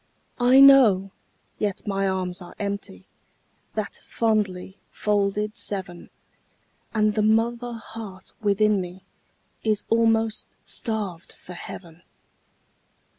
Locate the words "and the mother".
6.91-7.73